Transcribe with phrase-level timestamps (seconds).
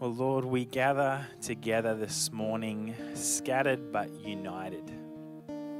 [0.00, 4.86] Well, Lord, we gather together this morning, scattered but united,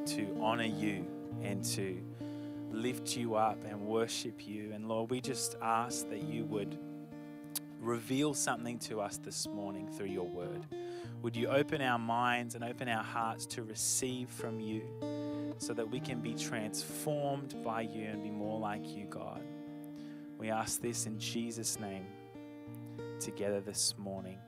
[0.07, 1.07] to honor you
[1.41, 2.03] and to
[2.73, 4.73] lift you up and worship you.
[4.73, 6.77] And Lord, we just ask that you would
[7.81, 10.67] reveal something to us this morning through your word.
[11.23, 14.83] Would you open our minds and open our hearts to receive from you
[15.59, 19.43] so that we can be transformed by you and be more like you, God?
[20.39, 22.05] We ask this in Jesus' name
[23.21, 24.39] together this morning.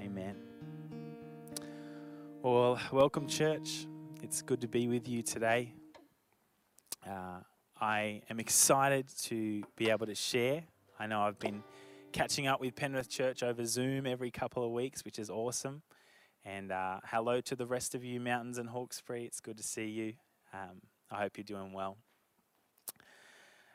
[0.00, 0.34] Amen.
[2.42, 3.86] Well, welcome, church.
[4.20, 5.74] It's good to be with you today.
[7.08, 7.40] Uh,
[7.80, 10.64] I am excited to be able to share.
[10.98, 11.62] I know I've been
[12.10, 15.82] catching up with Penrith Church over Zoom every couple of weeks, which is awesome.
[16.44, 19.24] And uh, hello to the rest of you, Mountains and Hawkesbury.
[19.24, 20.14] It's good to see you.
[20.52, 20.80] Um,
[21.12, 21.96] I hope you're doing well.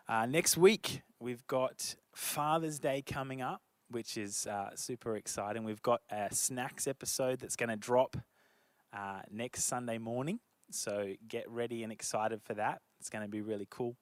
[0.09, 3.61] Uh, next week, we've got Father's Day coming up
[3.95, 5.63] which is uh, super exciting.
[5.63, 8.17] We've got a snacks episode that's going to drop
[8.91, 10.41] uh, next Sunday morning.
[10.69, 12.81] So get ready and excited for that.
[12.99, 13.95] It's going to be really cool.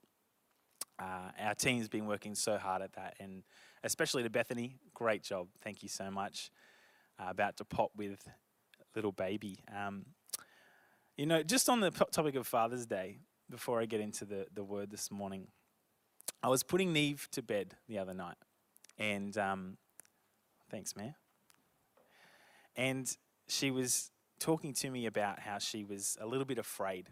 [0.98, 3.44] Uh, our team's been working so hard at that, and
[3.84, 5.50] especially to Bethany, great job.
[5.62, 6.50] Thank you so much.
[7.20, 8.28] Uh, about to pop with
[8.96, 9.60] little baby.
[9.72, 10.08] Um,
[11.18, 14.64] you know, just on the topic of Father's Day, before I get into the, the
[14.64, 15.50] word this morning,
[16.42, 18.38] I was putting Neve to bed the other night.
[18.98, 19.78] And um,
[20.74, 21.14] thanks, man.
[22.76, 23.16] And
[23.48, 27.10] she was talking to me about how she was a little bit afraid.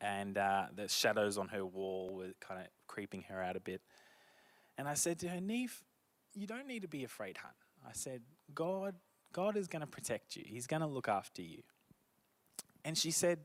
[0.00, 3.82] And uh, the shadows on her wall were kind of creeping her out a bit.
[4.78, 5.82] And I said to her, Neve,
[6.34, 7.52] you don't need to be afraid, hun.
[7.86, 8.22] I said,
[8.54, 8.94] God,
[9.34, 10.44] God is going to protect you.
[10.46, 11.62] He's going to look after you.
[12.86, 13.40] And she said,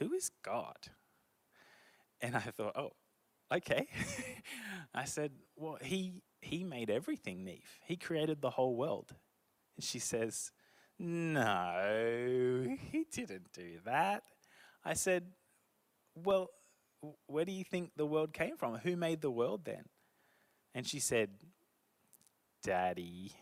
[0.00, 0.88] Who is God?
[2.20, 2.90] And I thought, oh,
[3.54, 3.86] okay.
[4.94, 7.78] I said, well, he, he made everything, Neve.
[7.86, 9.14] He created the whole world.
[9.76, 10.50] And she says,
[10.98, 14.24] no, he didn't do that.
[14.84, 15.24] I said,
[16.14, 16.50] well,
[17.26, 18.76] where do you think the world came from?
[18.76, 19.84] Who made the world then?
[20.74, 21.30] And she said,
[22.62, 23.32] Daddy.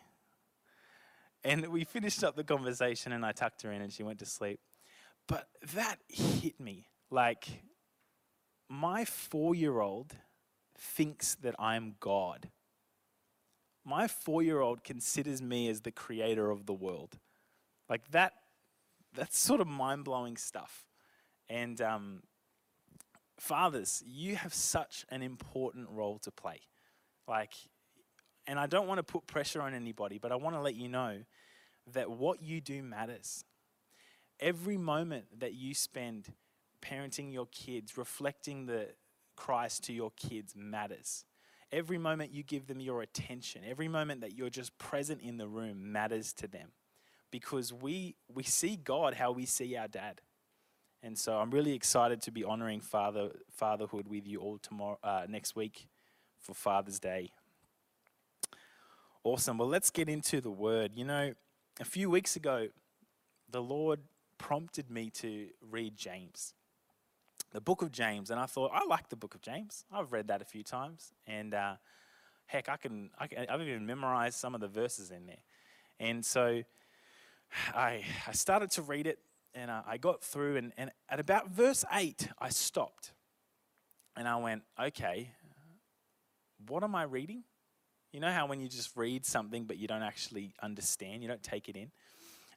[1.43, 4.27] And we finished up the conversation and I tucked her in and she went to
[4.27, 4.61] sleep.
[5.27, 6.87] But that hit me.
[7.11, 7.63] Like,
[8.69, 10.15] my four year old
[10.79, 12.51] thinks that I'm God.
[13.85, 17.19] My four year old considers me as the creator of the world.
[17.89, 18.35] Like that,
[19.15, 20.87] that's sort of mind blowing stuff.
[21.49, 22.23] And um,
[23.39, 26.61] fathers, you have such an important role to play.
[27.27, 27.55] Like,
[28.47, 30.89] and I don't want to put pressure on anybody, but I want to let you
[30.89, 31.19] know
[31.93, 33.45] that what you do matters.
[34.39, 36.33] Every moment that you spend
[36.83, 38.89] parenting your kids, reflecting the
[39.37, 41.25] Christ to your kids matters.
[41.73, 45.47] Every moment you give them your attention, every moment that you're just present in the
[45.47, 46.69] room matters to them.
[47.31, 50.21] Because we we see God how we see our dad.
[51.03, 55.27] And so I'm really excited to be honoring father fatherhood with you all tomorrow uh,
[55.29, 55.87] next week
[56.41, 57.31] for Father's Day.
[59.23, 59.59] Awesome.
[59.59, 60.93] Well, let's get into the word.
[60.95, 61.35] You know,
[61.79, 62.69] a few weeks ago,
[63.51, 64.01] the Lord
[64.39, 66.55] prompted me to read James
[67.53, 69.85] the book of James, and I thought I like the book of James.
[69.93, 71.75] I've read that a few times, and uh,
[72.47, 75.43] heck, I can, I can I've even memorized some of the verses in there.
[75.99, 76.63] And so
[77.75, 79.19] I I started to read it,
[79.55, 83.13] and uh, I got through, and, and at about verse eight, I stopped,
[84.17, 85.33] and I went, okay,
[86.69, 87.43] what am I reading?
[88.13, 91.43] You know how when you just read something but you don't actually understand, you don't
[91.43, 91.91] take it in.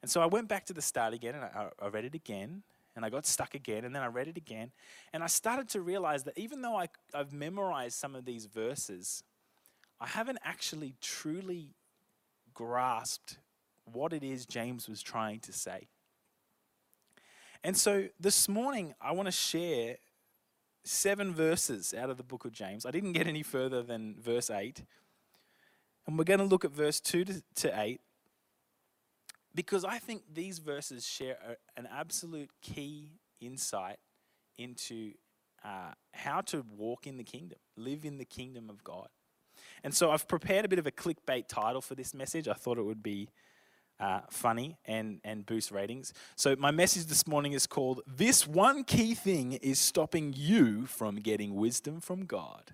[0.02, 2.64] And so I went back to the start again, and I, I read it again,
[2.96, 4.72] and I got stuck again, and then I read it again.
[5.14, 9.24] And I started to realize that even though I, I've memorized some of these verses,
[10.00, 11.70] I haven't actually truly
[12.54, 13.38] grasped
[13.92, 15.88] what it is James was trying to say.
[17.64, 19.98] And so this morning, I want to share
[20.84, 22.86] seven verses out of the book of James.
[22.86, 24.84] I didn't get any further than verse 8.
[26.06, 28.02] And we're going to look at verse 2 to, to 8
[29.56, 33.98] because I think these verses share a, an absolute key insight
[34.58, 35.14] into
[35.64, 39.08] uh, how to walk in the kingdom, live in the kingdom of God.
[39.84, 42.48] And so I've prepared a bit of a clickbait title for this message.
[42.48, 43.30] I thought it would be
[44.00, 46.14] uh, funny and, and boost ratings.
[46.36, 51.18] So my message this morning is called This One Key Thing is Stopping You from
[51.18, 52.74] Getting Wisdom from God.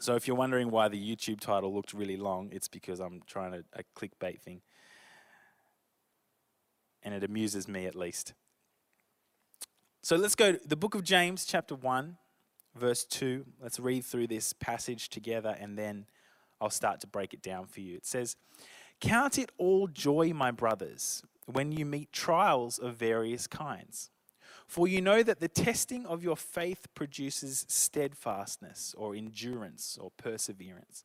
[0.00, 3.54] So if you're wondering why the YouTube title looked really long, it's because I'm trying
[3.54, 4.62] a, a clickbait thing
[7.08, 8.34] and it amuses me at least.
[10.02, 12.18] So let's go the book of James, chapter 1,
[12.76, 13.46] verse 2.
[13.62, 16.04] Let's read through this passage together, and then
[16.60, 17.96] I'll start to break it down for you.
[17.96, 18.36] It says,
[19.00, 24.10] Count it all joy, my brothers, when you meet trials of various kinds.
[24.66, 31.04] For you know that the testing of your faith produces steadfastness or endurance or perseverance.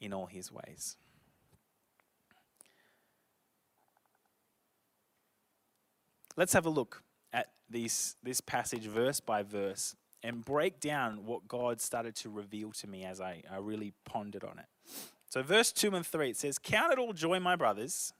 [0.00, 0.96] in all his ways.
[6.36, 7.02] Let's have a look
[7.32, 12.72] at this, this passage verse by verse and break down what God started to reveal
[12.72, 14.66] to me as I, I really pondered on it.
[15.28, 18.12] So, verse 2 and 3, it says, Count it all joy, my brothers,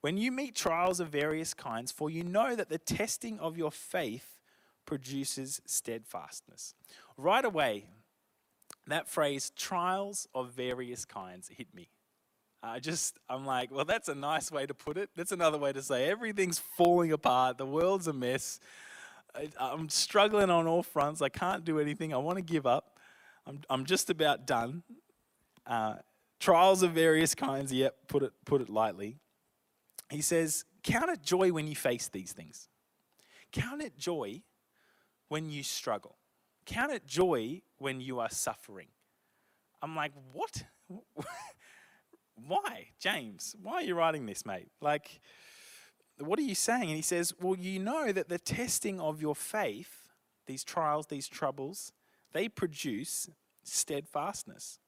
[0.00, 3.70] when you meet trials of various kinds, for you know that the testing of your
[3.70, 4.38] faith
[4.84, 6.74] produces steadfastness.
[7.16, 7.86] Right away,
[8.88, 11.88] that phrase, trials of various kinds, hit me.
[12.62, 15.10] I just, I'm like, well, that's a nice way to put it.
[15.16, 17.58] That's another way to say everything's falling apart.
[17.58, 18.58] The world's a mess.
[19.58, 21.20] I'm struggling on all fronts.
[21.20, 22.14] I can't do anything.
[22.14, 22.98] I want to give up.
[23.46, 24.82] I'm, I'm just about done.
[25.66, 25.96] Uh,
[26.40, 29.16] trials of various kinds, yep, put it, put it lightly.
[30.10, 32.68] He says, Count it joy when you face these things.
[33.52, 34.42] Count it joy
[35.28, 36.16] when you struggle.
[36.66, 38.88] Count it joy when you are suffering.
[39.82, 40.64] I'm like, what?
[42.46, 43.54] why, James?
[43.62, 44.68] Why are you writing this, mate?
[44.80, 45.20] Like,
[46.18, 46.84] what are you saying?
[46.84, 50.08] And he says, well, you know that the testing of your faith,
[50.46, 51.92] these trials, these troubles,
[52.32, 53.28] they produce
[53.62, 54.78] steadfastness.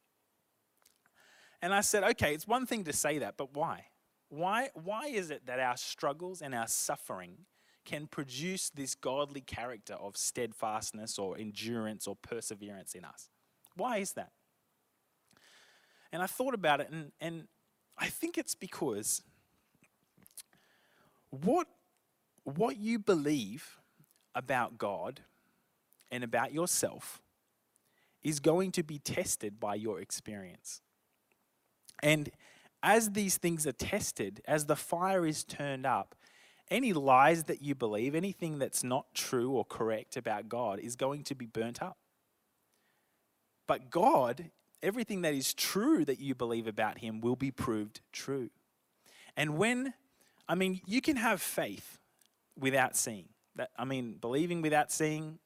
[1.62, 3.86] And I said, okay, it's one thing to say that, but why?
[4.28, 7.38] Why, why is it that our struggles and our suffering
[7.86, 13.30] can produce this godly character of steadfastness or endurance or perseverance in us.
[13.76, 14.32] Why is that?
[16.12, 17.48] And I thought about it, and, and
[17.96, 19.22] I think it's because
[21.30, 21.66] what,
[22.44, 23.78] what you believe
[24.34, 25.20] about God
[26.10, 27.22] and about yourself
[28.22, 30.80] is going to be tested by your experience.
[32.02, 32.30] And
[32.82, 36.14] as these things are tested, as the fire is turned up,
[36.70, 41.22] any lies that you believe, anything that's not true or correct about God, is going
[41.24, 41.96] to be burnt up.
[43.66, 44.50] But God,
[44.82, 48.50] everything that is true that you believe about Him will be proved true.
[49.36, 49.94] And when,
[50.48, 51.98] I mean, you can have faith
[52.58, 53.28] without seeing.
[53.56, 55.38] That, I mean, believing without seeing,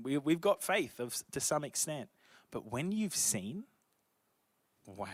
[0.00, 2.08] we, we've got faith of, to some extent.
[2.50, 3.64] But when you've seen,
[4.86, 5.06] wow,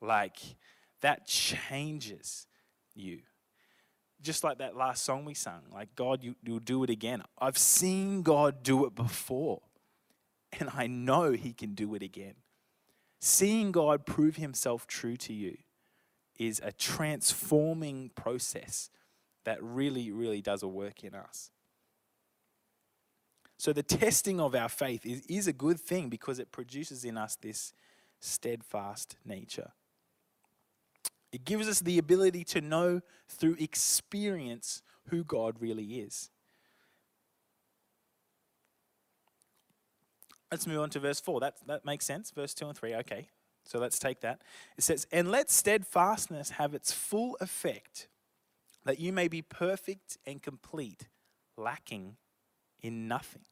[0.00, 0.38] like
[1.00, 2.46] that changes
[2.94, 3.20] you
[4.22, 7.22] just like that last song we sang, like, God, you, you'll do it again.
[7.38, 9.62] I've seen God do it before,
[10.58, 12.34] and I know He can do it again.
[13.20, 15.56] Seeing God prove Himself true to you
[16.38, 18.90] is a transforming process
[19.44, 21.50] that really, really does a work in us.
[23.58, 27.18] So, the testing of our faith is, is a good thing because it produces in
[27.18, 27.74] us this
[28.18, 29.72] steadfast nature.
[31.32, 36.30] It gives us the ability to know through experience who God really is.
[40.50, 41.40] Let's move on to verse 4.
[41.40, 42.32] That, that makes sense.
[42.32, 42.94] Verse 2 and 3.
[42.96, 43.28] Okay.
[43.64, 44.42] So let's take that.
[44.76, 48.08] It says, And let steadfastness have its full effect,
[48.84, 51.06] that you may be perfect and complete,
[51.56, 52.16] lacking
[52.82, 53.42] in nothing.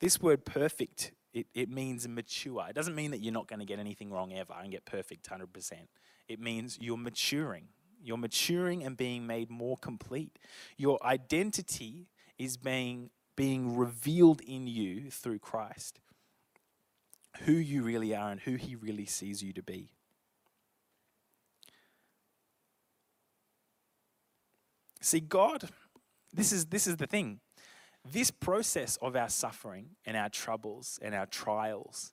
[0.00, 2.64] This word perfect it, it means mature.
[2.68, 5.28] It doesn't mean that you're not going to get anything wrong ever and get perfect
[5.28, 5.72] 100%.
[6.28, 7.68] It means you're maturing.
[8.00, 10.38] You're maturing and being made more complete.
[10.76, 12.06] Your identity
[12.38, 16.00] is being, being revealed in you through Christ.
[17.42, 19.90] Who you really are and who He really sees you to be.
[25.00, 25.68] See, God,
[26.32, 27.40] this is, this is the thing.
[28.10, 32.12] This process of our suffering and our troubles and our trials,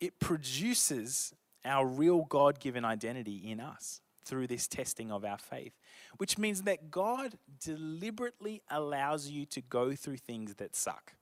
[0.00, 5.72] it produces our real God given identity in us through this testing of our faith,
[6.16, 11.14] which means that God deliberately allows you to go through things that suck.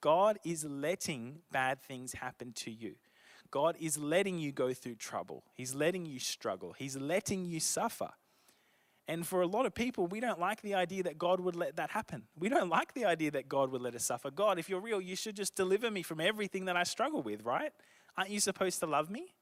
[0.00, 2.94] God is letting bad things happen to you.
[3.50, 5.42] God is letting you go through trouble.
[5.54, 6.74] He's letting you struggle.
[6.78, 8.10] He's letting you suffer.
[9.10, 11.74] And for a lot of people, we don't like the idea that God would let
[11.74, 12.28] that happen.
[12.38, 14.30] We don't like the idea that God would let us suffer.
[14.30, 17.44] God, if you're real, you should just deliver me from everything that I struggle with,
[17.44, 17.72] right?
[18.16, 19.34] Aren't you supposed to love me?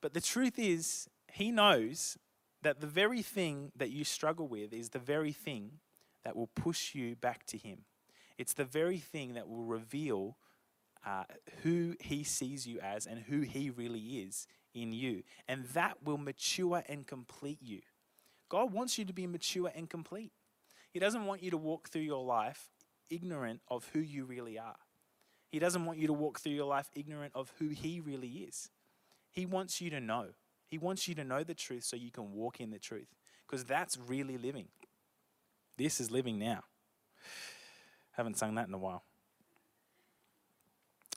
[0.00, 2.16] But the truth is, He knows
[2.62, 5.72] that the very thing that you struggle with is the very thing
[6.24, 7.80] that will push you back to Him.
[8.38, 10.38] It's the very thing that will reveal
[11.06, 11.24] uh,
[11.62, 15.24] who He sees you as and who He really is in you.
[15.46, 17.82] And that will mature and complete you.
[18.52, 20.30] God wants you to be mature and complete.
[20.92, 22.68] He doesn't want you to walk through your life
[23.08, 24.76] ignorant of who you really are.
[25.48, 28.68] He doesn't want you to walk through your life ignorant of who He really is.
[29.30, 30.26] He wants you to know.
[30.68, 33.08] He wants you to know the truth so you can walk in the truth.
[33.46, 34.68] Because that's really living.
[35.78, 36.64] This is living now.
[38.12, 39.02] Haven't sung that in a while.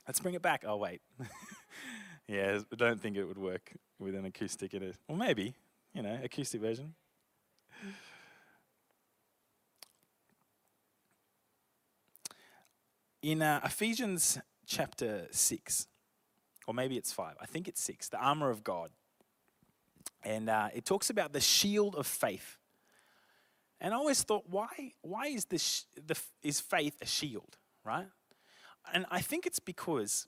[0.07, 0.63] Let's bring it back.
[0.65, 1.01] Oh, wait.
[2.29, 4.95] yeah, I don't think it would work with an acoustic it.
[5.09, 5.53] Well, maybe,
[5.93, 6.93] you know, acoustic version.
[13.21, 15.87] In uh, Ephesians chapter 6,
[16.67, 18.91] or maybe it's 5, I think it's 6, the armor of God.
[20.23, 22.57] And uh, it talks about the shield of faith.
[23.81, 28.07] And I always thought, why, why is, this, the, is faith a shield, right?
[28.93, 30.27] And I think it's because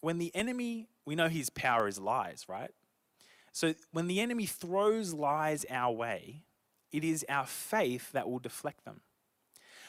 [0.00, 2.72] when the enemy, we know his power is lies, right?
[3.52, 6.42] So when the enemy throws lies our way,
[6.92, 9.00] it is our faith that will deflect them.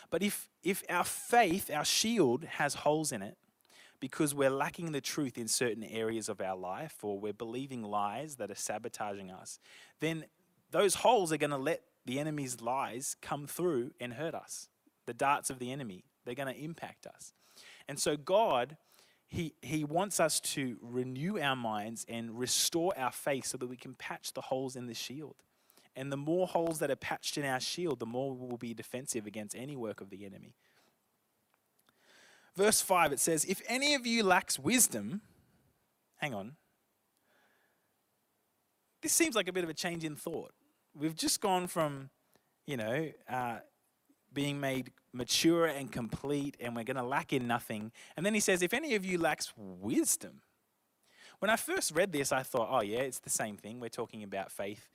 [0.10, 3.38] But if, if our faith, our shield, has holes in it,
[4.00, 8.36] because we're lacking the truth in certain areas of our life or we're believing lies
[8.36, 9.60] that are sabotaging us,
[10.02, 10.26] then
[10.72, 14.68] those holes are going to let the enemy's lies come through and hurt us.
[15.06, 17.34] The darts of the enemy, they're going to impact us.
[17.88, 18.76] And so, God,
[19.28, 23.78] he, he wants us to renew our minds and restore our faith so that we
[23.78, 25.36] can patch the holes in the shield.
[25.96, 28.74] And the more holes that are patched in our shield, the more we will be
[28.74, 30.56] defensive against any work of the enemy.
[32.56, 35.22] Verse 5, it says, If any of you lacks wisdom,
[36.18, 36.56] hang on.
[39.02, 40.52] This seems like a bit of a change in thought.
[40.96, 42.10] We've just gone from,
[42.66, 43.58] you know, uh,
[44.34, 47.92] being made mature and complete, and we're going to lack in nothing.
[48.16, 50.42] And then he says, If any of you lacks wisdom.
[51.40, 53.82] When I first read this, I thought, oh, yeah, it's the same thing.
[53.82, 54.88] We're talking about faith.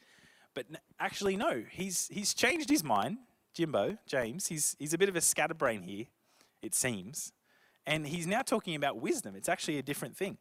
[0.59, 0.67] But
[0.99, 3.19] actually, no, he's, he's changed his mind.
[3.55, 6.07] Jimbo, James, he's, he's a bit of a scatterbrain here,
[6.63, 7.33] it seems.
[7.87, 9.37] And he's now talking about wisdom.
[9.37, 10.37] It's actually a different thing.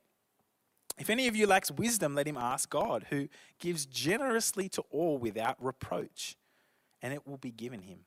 [0.98, 3.28] If any of you lacks wisdom, let him ask God, who
[3.60, 6.36] gives generously to all without reproach,
[7.04, 8.00] and it will be given him.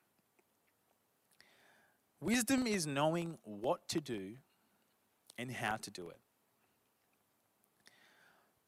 [2.21, 4.33] Wisdom is knowing what to do
[5.39, 6.19] and how to do it.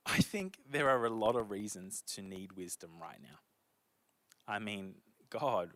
[0.04, 3.38] I think there are a lot of reasons to need wisdom right now.
[4.46, 4.94] I mean,
[5.30, 5.70] God,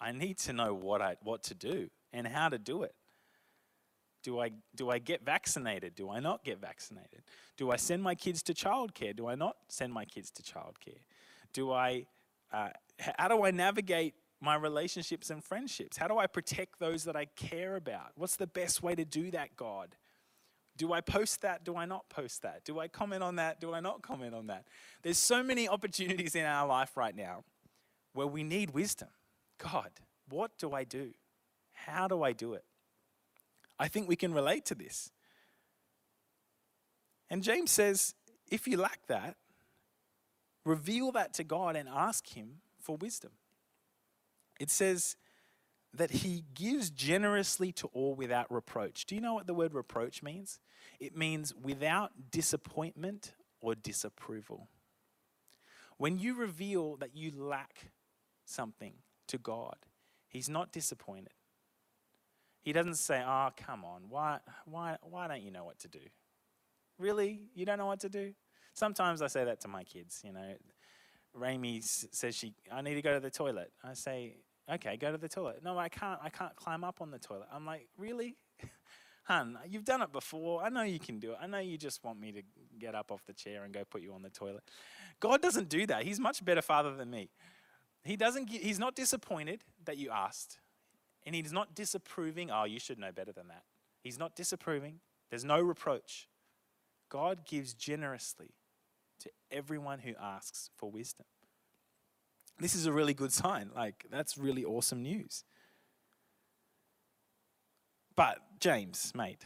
[0.00, 2.94] I need to know what I what to do and how to do it.
[4.22, 5.94] Do I do I get vaccinated?
[5.94, 7.22] Do I not get vaccinated?
[7.56, 9.14] Do I send my kids to childcare?
[9.14, 11.02] Do I not send my kids to childcare?
[11.52, 12.06] Do I
[12.52, 12.70] uh,
[13.18, 15.96] how do I navigate my relationships and friendships?
[15.96, 18.12] How do I protect those that I care about?
[18.14, 19.96] What's the best way to do that, God?
[20.78, 21.64] Do I post that?
[21.64, 22.64] Do I not post that?
[22.64, 23.60] Do I comment on that?
[23.60, 24.64] Do I not comment on that?
[25.02, 27.44] There's so many opportunities in our life right now
[28.14, 29.08] where we need wisdom.
[29.58, 29.90] God,
[30.28, 31.12] what do I do?
[31.72, 32.64] How do I do it?
[33.78, 35.10] I think we can relate to this.
[37.28, 38.14] And James says,
[38.50, 39.36] if you lack that,
[40.64, 43.32] reveal that to God and ask Him for wisdom.
[44.60, 45.16] It says,
[45.94, 49.06] that he gives generously to all without reproach.
[49.06, 50.60] Do you know what the word reproach means?
[51.00, 54.68] It means without disappointment or disapproval.
[55.96, 57.90] When you reveal that you lack
[58.44, 58.94] something
[59.28, 59.76] to God,
[60.28, 61.32] he's not disappointed.
[62.60, 64.08] He doesn't say, "Oh, come on.
[64.08, 66.00] Why why why don't you know what to do?"
[66.98, 67.48] Really?
[67.54, 68.34] You don't know what to do?
[68.74, 70.54] Sometimes I say that to my kids, you know.
[71.34, 73.72] Rami says she I need to go to the toilet.
[73.82, 74.36] I say,
[74.70, 75.60] okay, go to the toilet.
[75.62, 76.20] No, I can't.
[76.22, 77.48] I can't climb up on the toilet.
[77.52, 78.36] I'm like, really?
[79.24, 80.62] Hun, you've done it before.
[80.62, 81.38] I know you can do it.
[81.40, 82.42] I know you just want me to
[82.78, 84.62] get up off the chair and go put you on the toilet.
[85.20, 86.04] God doesn't do that.
[86.04, 87.30] He's much better father than me.
[88.04, 90.58] He doesn't he's not disappointed that you asked.
[91.26, 93.64] And he's not disapproving, oh, you should know better than that.
[94.02, 95.00] He's not disapproving.
[95.28, 96.28] There's no reproach.
[97.10, 98.54] God gives generously
[99.20, 101.26] to everyone who asks for wisdom
[102.58, 103.70] this is a really good sign.
[103.74, 105.44] Like, that's really awesome news.
[108.16, 109.44] But, James, mate,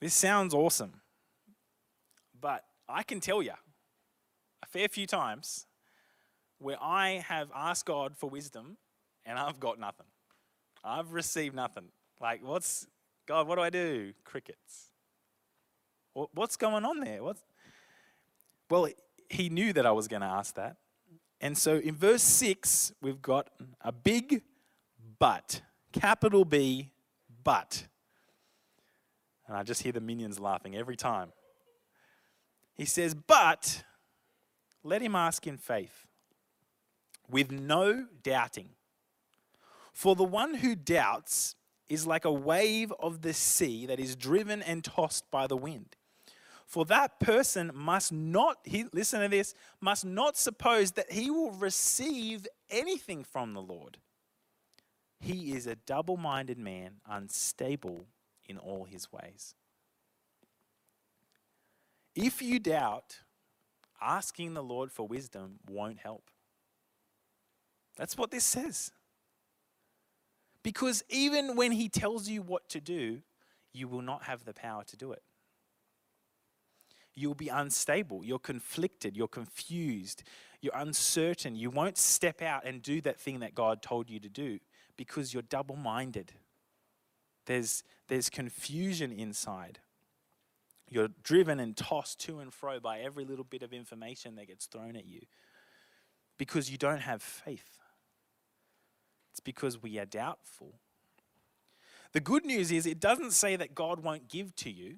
[0.00, 1.02] this sounds awesome.
[2.40, 3.52] But I can tell you
[4.62, 5.66] a fair few times
[6.58, 8.78] where I have asked God for wisdom
[9.24, 10.06] and I've got nothing.
[10.82, 11.88] I've received nothing.
[12.20, 12.86] Like, what's,
[13.26, 14.12] God, what do I do?
[14.24, 14.90] Crickets.
[16.14, 17.22] What's going on there?
[17.22, 17.42] What's...
[18.68, 18.88] Well,
[19.28, 20.76] he knew that I was going to ask that.
[21.42, 23.48] And so in verse 6, we've got
[23.80, 24.42] a big
[25.18, 25.60] but,
[25.92, 26.92] capital B,
[27.42, 27.84] but.
[29.48, 31.32] And I just hear the minions laughing every time.
[32.74, 33.82] He says, But
[34.84, 36.06] let him ask in faith,
[37.28, 38.68] with no doubting.
[39.92, 41.56] For the one who doubts
[41.88, 45.96] is like a wave of the sea that is driven and tossed by the wind.
[46.72, 51.50] For that person must not, he, listen to this, must not suppose that he will
[51.50, 53.98] receive anything from the Lord.
[55.20, 58.06] He is a double minded man, unstable
[58.48, 59.54] in all his ways.
[62.14, 63.18] If you doubt,
[64.00, 66.30] asking the Lord for wisdom won't help.
[67.98, 68.92] That's what this says.
[70.62, 73.20] Because even when he tells you what to do,
[73.74, 75.22] you will not have the power to do it
[77.14, 80.22] you'll be unstable, you're conflicted, you're confused,
[80.62, 81.56] you're uncertain.
[81.56, 84.60] You won't step out and do that thing that God told you to do
[84.96, 86.32] because you're double minded.
[87.46, 89.80] There's, there's confusion inside.
[90.88, 94.66] You're driven and tossed to and fro by every little bit of information that gets
[94.66, 95.22] thrown at you
[96.38, 97.78] because you don't have faith.
[99.32, 100.74] It's because we are doubtful.
[102.12, 104.96] The good news is, it doesn't say that God won't give to you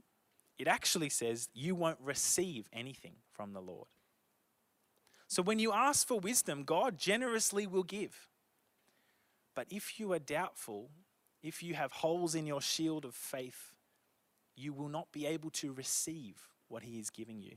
[0.59, 3.89] it actually says you won't receive anything from the Lord.
[5.27, 8.29] So when you ask for wisdom, God generously will give.
[9.55, 10.91] But if you are doubtful,
[11.43, 13.73] if you have holes in your shield of faith,
[14.57, 16.37] you will not be able to receive
[16.69, 17.57] what He is giving you.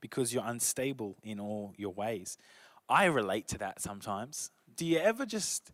[0.00, 2.38] Because you're unstable in all your ways.
[2.88, 4.50] I relate to that sometimes.
[4.76, 5.70] Do you ever just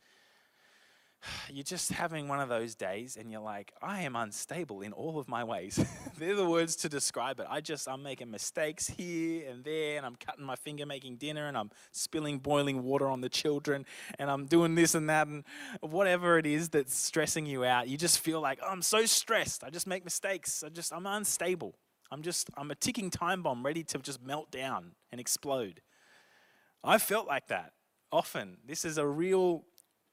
[1.51, 5.19] you're just having one of those days and you're like, I am unstable in all
[5.19, 5.85] of my ways.
[6.19, 7.47] They're the words to describe it.
[7.49, 11.47] I just, I'm making mistakes here and there, and I'm cutting my finger making dinner,
[11.47, 13.87] and I'm spilling boiling water on the children,
[14.19, 15.45] and I'm doing this and that, and
[15.81, 17.89] whatever it is that's stressing you out.
[17.89, 19.65] You just feel like, oh, I'm so stressed.
[19.65, 20.63] I just make mistakes.
[20.65, 21.75] I just, I'm unstable.
[22.11, 25.81] I'm just, I'm a ticking time bomb ready to just melt down and explode.
[26.85, 27.73] I felt like that
[28.13, 28.59] often.
[28.67, 29.65] This is a real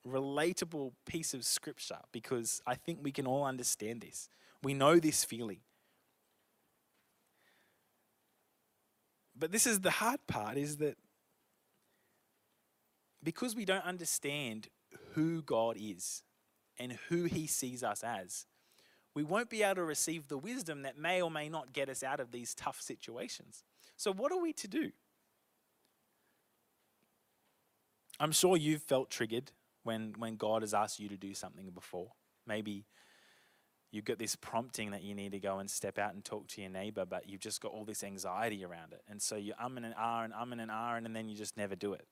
[0.08, 4.30] relatable piece of scripture because I think we can all understand this.
[4.62, 5.60] We know this feeling.
[9.36, 10.98] But this is the hard part is that
[13.24, 14.68] because we don't understand
[15.14, 16.24] who God is
[16.78, 18.46] and who he sees us as,
[19.16, 22.04] we won't be able to receive the wisdom that may or may not get us
[22.04, 23.64] out of these tough situations.
[23.96, 24.92] So, what are we to do?
[28.20, 29.52] I'm sure you've felt triggered
[29.84, 32.12] when, when God has asked you to do something before.
[32.48, 32.86] Maybe
[33.92, 36.62] you've got this prompting that you need to go and step out and talk to
[36.62, 39.02] your neighbor, but you've just got all this anxiety around it.
[39.08, 41.36] And so you um and an R and um and an R, and then you
[41.36, 42.08] just never do it.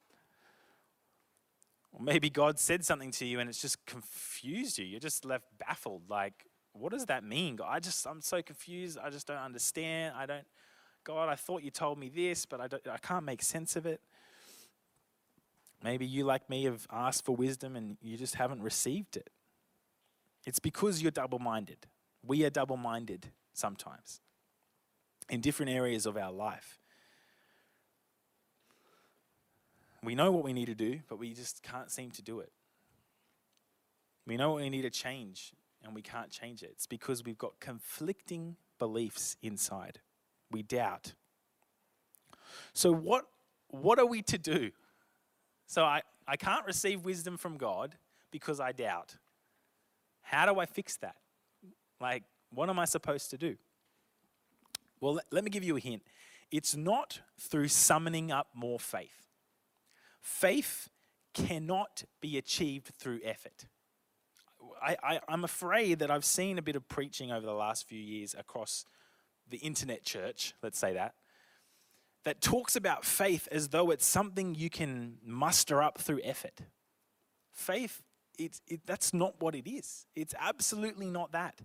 [1.92, 4.86] Or maybe God said something to you and it's just confused you.
[4.86, 6.04] You're just left baffled.
[6.10, 7.58] Like, what does that mean?
[7.58, 8.98] God, I just, I'm so confused.
[9.04, 10.14] I just don't understand.
[10.16, 10.46] I don't,
[11.04, 13.86] God, I thought you told me this, but I, don't, I can't make sense of
[13.86, 14.02] it.
[15.84, 19.30] Maybe you, like me, have asked for wisdom and you just haven't received it.
[20.46, 21.88] It's because you're double minded.
[22.26, 24.22] We are double minded sometimes
[25.30, 26.80] in different areas of our life.
[30.04, 32.52] We know what we need to do, but we just can't seem to do it.
[34.26, 36.70] We know what we need to change, and we can't change it.
[36.72, 40.00] It's because we've got conflicting beliefs inside.
[40.50, 41.14] We doubt.
[42.74, 43.26] So, what,
[43.68, 44.72] what are we to do?
[45.72, 47.96] So I, I can't receive wisdom from God
[48.30, 49.16] because I doubt.
[50.22, 51.16] How do I fix that?
[52.02, 53.56] Like, what am I supposed to do?
[55.00, 56.02] Well, let, let me give you a hint.
[56.52, 59.30] It's not through summoning up more faith.
[60.20, 60.90] Faith
[61.34, 63.68] cannot be achieved through effort.
[64.84, 68.02] I, I, I'm afraid that I've seen a bit of preaching over the last few
[68.02, 68.84] years across
[69.50, 71.14] the internet church, let's say that,
[72.24, 76.62] that talks about faith as though it's something you can muster up through effort.
[77.52, 78.02] Faith,
[78.38, 80.06] it's, it, that's not what it is.
[80.16, 81.60] It's absolutely not that.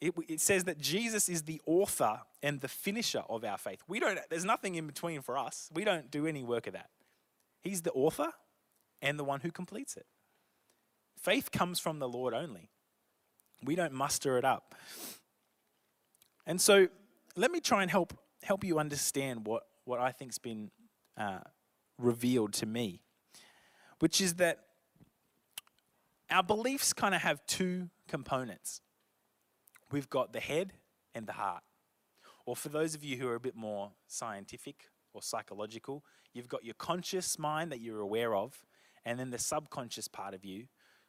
[0.00, 3.82] It, it says that Jesus is the author and the finisher of our faith.
[3.86, 5.70] We don't, there's nothing in between for us.
[5.72, 6.88] We don't do any work of that.
[7.60, 8.32] He's the author
[9.00, 10.06] and the one who completes it.
[11.16, 12.70] Faith comes from the Lord only.
[13.62, 14.74] We don't muster it up.
[16.46, 16.88] And so
[17.36, 20.70] let me try and help help you understand what, what I think's been
[21.16, 21.40] uh,
[21.98, 23.00] revealed to me,
[24.00, 24.60] which is that
[26.30, 28.80] our beliefs kind of have two components.
[29.90, 30.72] we've got the head
[31.14, 31.62] and the heart.
[32.46, 36.02] Or for those of you who are a bit more scientific or psychological,
[36.32, 38.64] you've got your conscious mind that you're aware of,
[39.04, 40.64] and then the subconscious part of you,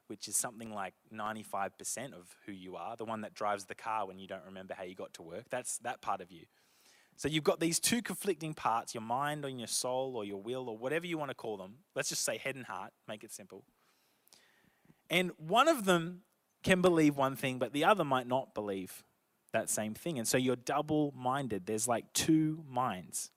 [0.08, 4.06] which is something like 95% of who you are, the one that drives the car
[4.06, 5.46] when you don't remember how you got to work.
[5.50, 6.46] That's that part of you.
[7.16, 10.70] So you've got these two conflicting parts your mind and your soul or your will
[10.70, 11.76] or whatever you want to call them.
[11.96, 13.64] Let's just say head and heart, make it simple.
[15.10, 16.22] And one of them
[16.64, 19.04] can believe one thing, but the other might not believe
[19.52, 20.18] that same thing.
[20.18, 21.66] And so you're double minded.
[21.66, 23.32] There's like two minds.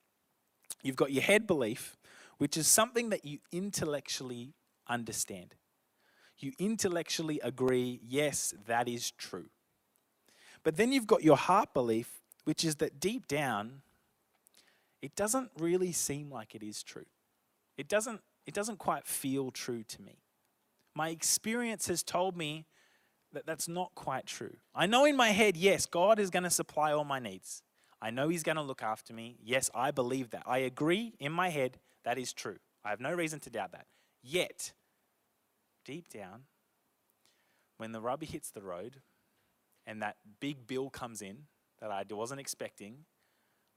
[0.81, 1.97] You've got your head belief,
[2.37, 4.53] which is something that you intellectually
[4.87, 5.55] understand.
[6.39, 9.49] You intellectually agree, yes, that is true.
[10.63, 12.16] But then you've got your heart belief,
[12.47, 13.81] which is that deep down,
[15.01, 17.03] it doesn't really seem like it is true.
[17.77, 20.19] It doesn't, it doesn't quite feel true to me.
[20.95, 22.65] My experience has told me
[23.33, 24.55] that that's not quite true.
[24.73, 27.63] I know in my head, yes, God is going to supply all my needs.
[28.01, 29.35] I know He's going to look after me.
[29.43, 30.43] Yes, I believe that.
[30.45, 32.59] I agree in my head that is true.
[32.85, 33.87] I have no reason to doubt that.
[34.23, 34.71] Yet,
[35.83, 36.43] deep down,
[37.75, 39.01] when the rubber hits the road
[39.85, 41.47] and that big bill comes in
[41.79, 43.05] that I wasn't expecting,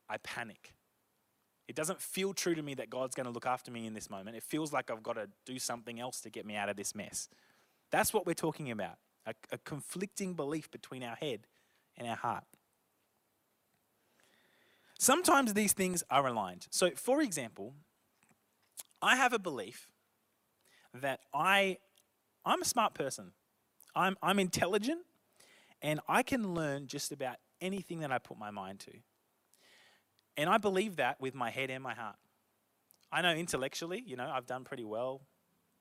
[0.08, 0.74] I panic.
[1.68, 4.10] It doesn't feel true to me that God's going to look after me in this
[4.10, 4.36] moment.
[4.36, 6.94] It feels like I've got to do something else to get me out of this
[6.94, 7.28] mess.
[7.90, 11.46] That's what we're talking about a, a conflicting belief between our head
[11.96, 12.44] and our heart.
[14.98, 16.66] Sometimes these things are aligned.
[16.70, 17.74] So, for example,
[19.00, 19.88] I have a belief
[20.92, 21.78] that I,
[22.44, 23.32] I'm a smart person.
[23.94, 25.00] I'm, I'm intelligent
[25.82, 28.92] and I can learn just about anything that I put my mind to.
[30.36, 32.16] And I believe that with my head and my heart.
[33.12, 35.22] I know intellectually, you know, I've done pretty well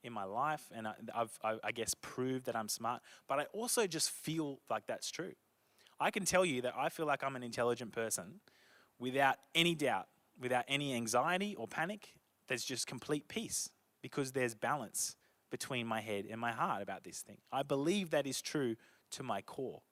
[0.02, 3.44] in my life and I, have I, I guess, proved that I'm smart, but I
[3.52, 5.32] also just feel like that's true.
[6.00, 8.40] I can tell you that I feel like I'm an intelligent person
[8.98, 10.08] without any doubt,
[10.40, 12.14] without any anxiety or panic.
[12.48, 13.70] There's just complete peace
[14.02, 15.16] because there's balance
[15.50, 17.38] between my head and my heart about this thing.
[17.52, 18.76] I believe that is true
[19.12, 19.82] to my core.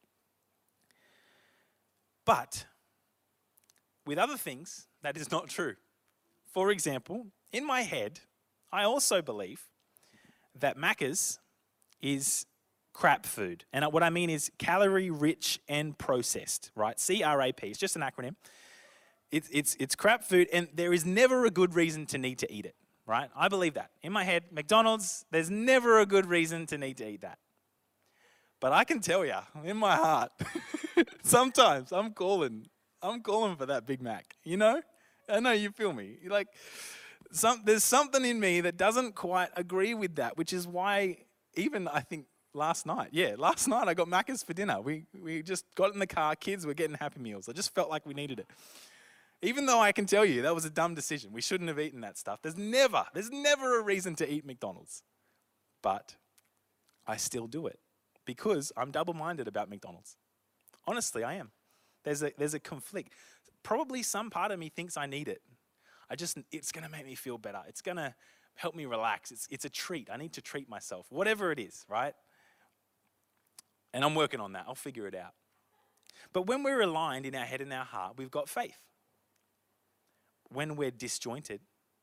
[2.29, 2.67] But
[4.05, 5.77] with other things, that is not true.
[6.53, 8.21] For example, in my head,
[8.71, 9.63] I also believe
[10.55, 11.39] that Macca's
[12.03, 12.45] is
[12.93, 13.65] crap food.
[13.73, 17.01] And what I mean is calorie rich and processed, right?
[17.01, 17.69] C R A P.
[17.69, 18.35] It's just an acronym.
[19.31, 22.53] It's, it's, it's crap food, and there is never a good reason to need to
[22.53, 22.75] eat it,
[23.07, 23.31] right?
[23.35, 23.91] I believe that.
[24.03, 27.39] In my head, McDonald's, there's never a good reason to need to eat that.
[28.61, 30.33] But I can tell you, in my heart,
[31.23, 32.67] sometimes I'm calling,
[33.01, 34.83] I'm calling for that Big Mac, you know?
[35.29, 36.17] I know you feel me.
[36.27, 36.49] Like,
[37.31, 41.19] some, there's something in me that doesn't quite agree with that, which is why
[41.55, 44.81] even I think last night, yeah, last night I got Macca's for dinner.
[44.81, 47.49] We, we just got in the car, kids were getting Happy Meals.
[47.49, 48.47] I just felt like we needed it.
[49.41, 51.33] Even though I can tell you that was a dumb decision.
[51.33, 52.41] We shouldn't have eaten that stuff.
[52.43, 55.05] There's never, there's never a reason to eat McDonald's.
[55.81, 56.17] But
[57.07, 57.79] I still do it
[58.29, 60.19] because I'm double minded about McDonald's.
[60.87, 61.51] Honestly, I am.
[62.05, 63.15] There's a, there's a conflict.
[63.63, 65.41] Probably some part of me thinks I need it.
[66.11, 67.63] I just, it's going to make me feel better.
[67.67, 68.15] It's going to
[68.55, 69.31] help me relax.
[69.31, 70.11] It's, it's a treat.
[70.13, 72.13] I need to treat myself, whatever it is, right?
[73.95, 74.67] And I'm working on that.
[74.69, 75.33] I'll figure it out.
[76.35, 78.79] But when we're aligned in our head and our heart, we've got faith.
[80.51, 81.61] When we're disjointed,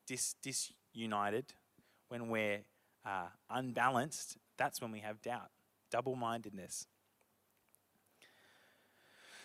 [0.08, 1.52] dis, disunited,
[2.08, 2.62] when we're
[3.04, 5.50] uh, unbalanced, that's when we have doubt,
[5.96, 6.86] double mindedness.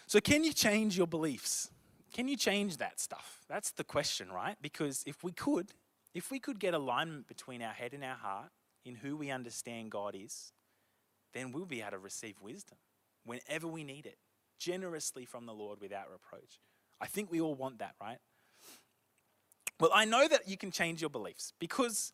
[0.06, 1.70] So, can you change your beliefs?
[2.14, 3.40] Can you change that stuff?
[3.48, 4.58] That's the question, right?
[4.62, 5.72] Because if we could,
[6.14, 8.50] if we could get alignment between our head and our heart
[8.84, 10.52] in who we understand God is,
[11.34, 12.78] then we'll be able to receive wisdom
[13.24, 14.18] whenever we need it,
[14.60, 16.60] generously from the Lord without reproach.
[17.00, 18.18] I think we all want that, right?
[19.80, 22.12] Well, I know that you can change your beliefs because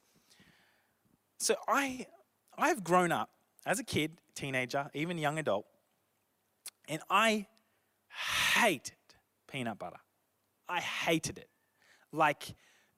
[1.40, 2.06] so I
[2.56, 3.32] I've grown up
[3.68, 5.66] as a kid, teenager, even young adult,
[6.88, 7.48] and I
[8.56, 8.96] hated
[9.52, 10.00] peanut butter.
[10.70, 11.50] I hated it.
[12.12, 12.56] Like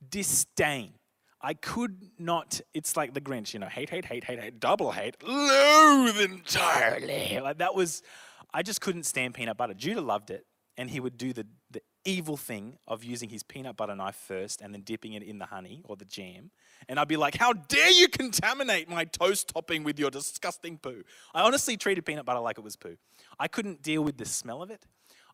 [0.08, 0.94] disdain.
[1.42, 4.92] I could not, it's like the Grinch, you know, hate, hate, hate, hate, hate, double
[4.92, 7.40] hate, loathe entirely.
[7.42, 8.04] Like that was,
[8.54, 9.74] I just couldn't stand peanut butter.
[9.74, 10.46] Judah loved it,
[10.78, 11.48] and he would do the,
[12.06, 15.46] evil thing of using his peanut butter knife first and then dipping it in the
[15.46, 16.52] honey or the jam.
[16.88, 21.04] And I'd be like, How dare you contaminate my toast topping with your disgusting poo?
[21.34, 22.98] I honestly treated peanut butter like it was poo.
[23.40, 24.86] I couldn't deal with the smell of it.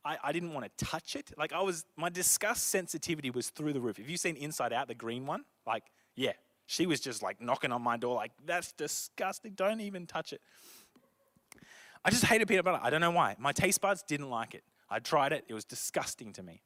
[0.03, 1.31] I, I didn't want to touch it.
[1.37, 3.99] Like I was, my disgust sensitivity was through the roof.
[3.99, 5.83] If you've seen Inside Out, the green one, like,
[6.15, 6.33] yeah,
[6.67, 9.53] she was just like knocking on my door, like, that's disgusting.
[9.53, 10.41] Don't even touch it.
[12.03, 12.79] I just hated peanut butter.
[12.81, 13.35] I don't know why.
[13.39, 14.63] My taste buds didn't like it.
[14.89, 16.61] I tried it, it was disgusting to me.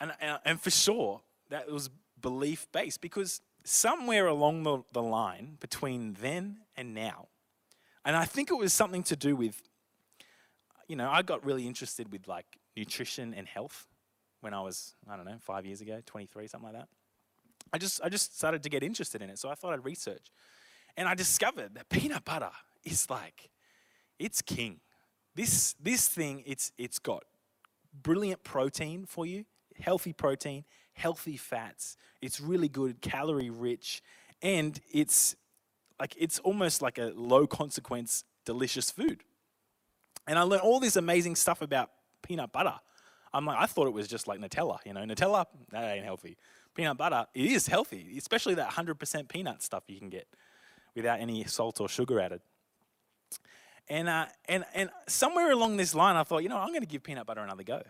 [0.00, 0.12] And,
[0.44, 1.88] and, for sure, that was
[2.20, 7.28] belief based because somewhere along the, the line between then and now,
[8.04, 9.62] and I think it was something to do with,
[10.86, 13.86] you know, I got really interested with like nutrition and health
[14.40, 16.88] when I was, I don't know, five years ago, 23, something like that.
[17.72, 19.38] I just, I just started to get interested in it.
[19.38, 20.30] So I thought I'd research.
[20.96, 22.52] And I discovered that peanut butter
[22.84, 23.50] is like,
[24.18, 24.80] it's king.
[25.36, 27.22] This, this thing, it's, it's got
[28.02, 29.44] brilliant protein for you,
[29.78, 31.98] healthy protein, healthy fats.
[32.22, 34.02] It's really good, calorie rich,
[34.40, 35.36] and it's
[36.00, 39.24] like it's almost like a low consequence, delicious food.
[40.26, 41.90] And I learned all this amazing stuff about
[42.22, 42.74] peanut butter.
[43.32, 46.38] I'm like, I thought it was just like Nutella, you know, Nutella, that ain't healthy.
[46.74, 50.26] Peanut butter, it is healthy, especially that 100% peanut stuff you can get
[50.94, 52.40] without any salt or sugar added.
[53.88, 56.86] And, uh, and, and somewhere along this line, I thought, you know, I'm going to
[56.86, 57.82] give peanut butter another go.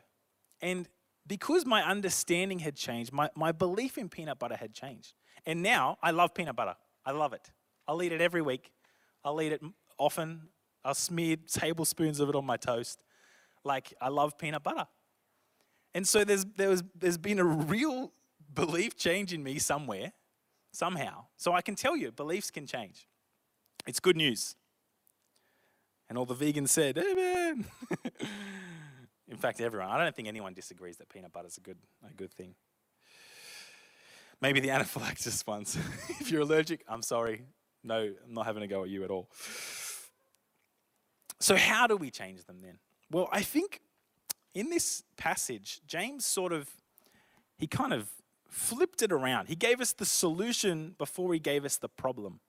[0.61, 0.89] And
[1.27, 5.15] because my understanding had changed, my, my belief in peanut butter had changed.
[5.47, 6.77] And now I love peanut butter.
[7.05, 7.51] I love it.
[7.89, 8.73] I'll eat it every week.
[9.25, 9.63] I'll eat it
[9.99, 10.49] often.
[10.85, 13.03] I'll smear tablespoons of it on my toast.
[13.65, 14.87] Like, I love peanut butter.
[15.95, 18.13] And so there's, there was, there's been a real
[18.55, 20.13] belief change in me somewhere,
[20.73, 21.25] somehow.
[21.37, 23.09] So I can tell you, beliefs can change.
[23.87, 24.57] It's good news.
[26.09, 27.65] And all the vegans said, Amen.
[29.29, 29.89] In fact, everyone.
[29.89, 32.55] I don't think anyone disagrees that peanut butter is a good, a good thing.
[34.41, 35.77] Maybe the anaphylaxis ones.
[36.21, 37.43] if you're allergic, I'm sorry.
[37.83, 39.29] No, I'm not having a go at you at all.
[41.39, 42.79] So, how do we change them then?
[43.11, 43.81] Well, I think
[44.55, 46.69] in this passage, James sort of,
[47.59, 48.09] he kind of
[48.49, 49.49] flipped it around.
[49.49, 52.41] He gave us the solution before he gave us the problem.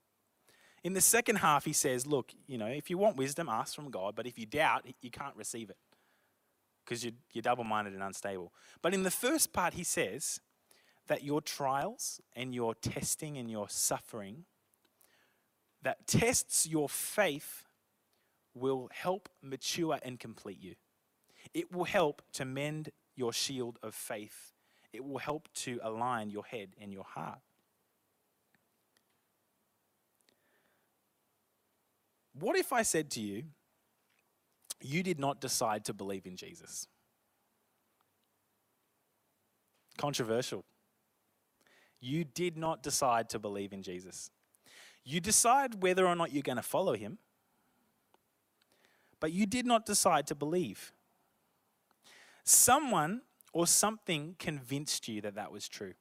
[0.83, 3.89] In the second half, he says, Look, you know, if you want wisdom, ask from
[3.89, 5.77] God, but if you doubt, you can't receive it
[6.85, 8.53] because you're, you're double minded and unstable.
[8.81, 10.39] But in the first part, he says
[11.07, 14.45] that your trials and your testing and your suffering
[15.81, 17.63] that tests your faith
[18.53, 20.75] will help mature and complete you.
[21.53, 24.53] It will help to mend your shield of faith.
[24.91, 27.39] It will help to align your head and your heart.
[32.39, 33.43] What if I said to you,
[34.81, 36.87] you did not decide to believe in Jesus?
[39.97, 40.63] Controversial.
[41.99, 44.29] You did not decide to believe in Jesus.
[45.03, 47.17] You decide whether or not you're going to follow him,
[49.19, 50.91] but you did not decide to believe.
[52.43, 53.21] Someone
[53.51, 55.93] or something convinced you that that was true.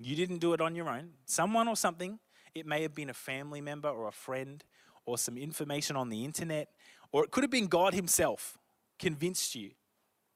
[0.00, 1.10] You didn't do it on your own.
[1.24, 2.18] Someone or something
[2.54, 4.64] it may have been a family member or a friend
[5.04, 6.68] or some information on the internet,
[7.12, 8.58] or it could have been God Himself
[8.98, 9.70] convinced you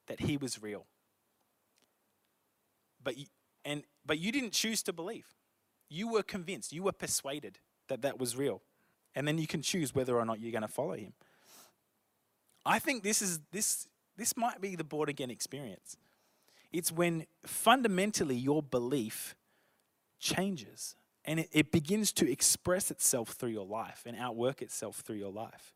[0.07, 0.85] that He was real.
[3.03, 3.25] But you,
[3.65, 5.27] and, but you didn't choose to believe.
[5.89, 8.61] You were convinced, you were persuaded that that was real.
[9.15, 11.13] And then you can choose whether or not you're going to follow Him.
[12.65, 15.97] I think this, is, this, this might be the born again experience.
[16.71, 19.35] It's when fundamentally your belief
[20.19, 25.17] changes and it, it begins to express itself through your life and outwork itself through
[25.17, 25.73] your life.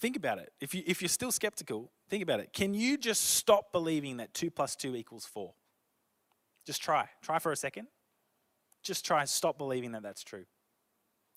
[0.00, 0.52] Think about it.
[0.60, 2.52] If, you, if you're still skeptical, think about it.
[2.52, 5.52] Can you just stop believing that 2 plus 2 equals 4?
[6.64, 7.08] Just try.
[7.22, 7.88] Try for a second.
[8.82, 10.44] Just try stop believing that that's true.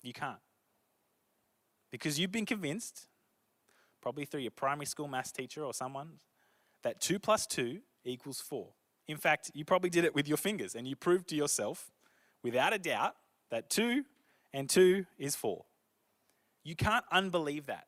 [0.02, 0.38] You can't.
[1.90, 3.08] Because you've been convinced,
[4.00, 6.18] probably through your primary school maths teacher or someone,
[6.82, 8.68] that 2 plus 2 equals 4.
[9.08, 11.90] In fact, you probably did it with your fingers and you proved to yourself,
[12.42, 13.14] without a doubt,
[13.50, 14.04] that two
[14.52, 15.64] and two is four.
[16.64, 17.86] You can't unbelieve that.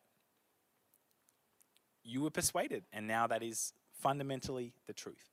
[2.03, 5.31] You were persuaded, and now that is fundamentally the truth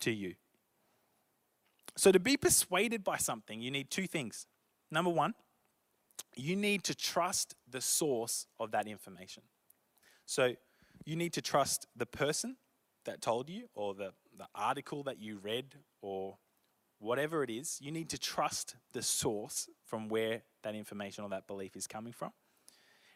[0.00, 0.34] to you.
[1.96, 4.46] So, to be persuaded by something, you need two things.
[4.90, 5.34] Number one,
[6.36, 9.42] you need to trust the source of that information.
[10.26, 10.54] So,
[11.04, 12.56] you need to trust the person
[13.04, 16.36] that told you or the the article that you read or
[16.98, 21.46] whatever it is, you need to trust the source from where that information or that
[21.46, 22.32] belief is coming from.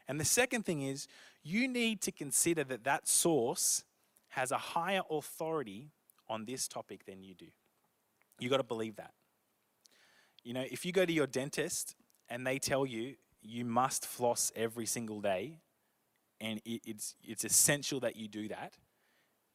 [0.09, 1.07] And the second thing is,
[1.43, 3.85] you need to consider that that source
[4.31, 5.91] has a higher authority
[6.29, 7.47] on this topic than you do.
[8.39, 9.13] You got to believe that.
[10.45, 11.95] You know, if you go to your dentist
[12.29, 15.61] and they tell you you must floss every single day,
[16.41, 18.75] and it's, it's essential that you do that,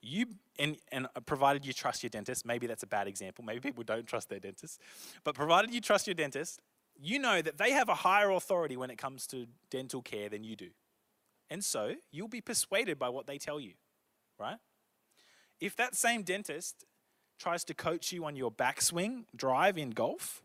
[0.02, 0.26] you
[0.60, 3.84] and, and uh, provided you trust your dentist maybe that's a bad example maybe people
[3.84, 4.82] don't trust their dentist
[5.24, 6.60] but provided you trust your dentist
[7.02, 10.44] you know that they have a higher authority when it comes to dental care than
[10.44, 10.70] you do.
[11.50, 13.74] And so you'll be persuaded by what they tell you,
[14.40, 14.58] right?
[15.60, 16.86] If that same dentist
[17.40, 20.44] tries to coach you on your backswing drive in golf,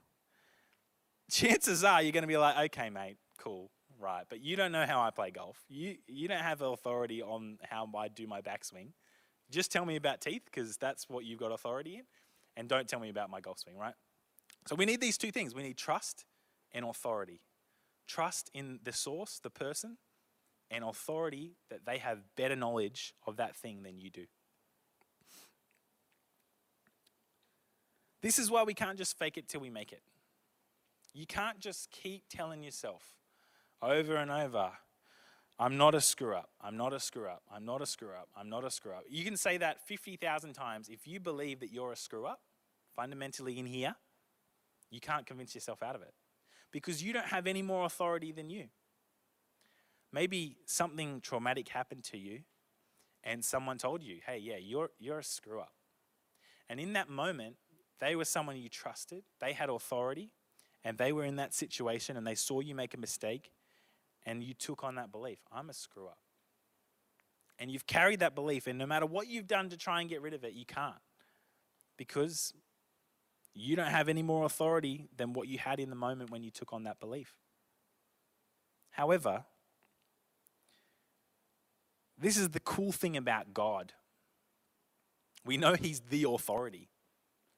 [1.31, 4.25] chances are you're going to be like, okay, mate, cool, right.
[4.29, 5.63] But you don't know how I play golf.
[5.69, 8.89] You, you don't have authority on how I do my backswing.
[9.51, 12.03] Just tell me about teeth because that's what you've got authority in.
[12.57, 13.95] And don't tell me about my golf swing, right?
[14.67, 16.25] So we need these two things we need trust
[16.73, 17.41] and authority.
[18.07, 19.99] Trust in the source, the person,
[20.71, 24.25] and authority that they have better knowledge of that thing than you do.
[28.23, 30.03] This is why we can't just fake it till we make it.
[31.15, 33.03] You can't just keep telling yourself
[33.81, 34.73] over and over,
[35.59, 36.51] I'm not a screw up.
[36.61, 37.43] I'm not a screw up.
[37.53, 38.29] I'm not a screw up.
[38.37, 39.05] I'm not a screw up.
[39.09, 40.89] You can say that 50,000 times.
[40.91, 42.41] If you believe that you're a screw up,
[42.95, 43.95] fundamentally in here,
[44.91, 46.13] you can't convince yourself out of it
[46.73, 48.65] because you don't have any more authority than you.
[50.13, 52.41] Maybe something traumatic happened to you
[53.25, 55.73] and someone told you, hey, yeah, you're, you're a screw up.
[56.69, 57.57] And in that moment,
[57.99, 60.31] they were someone you trusted, they had authority,
[60.85, 63.51] and they were in that situation and they saw you make a mistake
[64.27, 66.19] and you took on that belief I'm a screw up.
[67.59, 70.21] And you've carried that belief, and no matter what you've done to try and get
[70.21, 71.01] rid of it, you can't.
[71.97, 72.53] Because
[73.55, 76.51] you don't have any more authority than what you had in the moment when you
[76.51, 77.35] took on that belief.
[78.91, 79.45] However,
[82.19, 83.95] this is the cool thing about God.
[85.47, 86.91] We know He's the authority,